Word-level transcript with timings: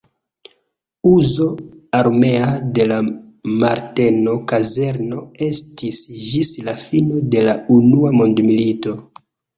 Uzo 1.09 1.45
armea 1.97 2.47
de 2.77 2.87
la 2.93 2.97
Marteno-kazerno 3.65 5.21
estis 5.49 6.01
ĝis 6.31 6.51
la 6.71 6.75
fino 6.87 7.23
de 7.37 7.45
la 7.51 7.55
Unua 7.77 8.15
mondmilito. 8.23 8.97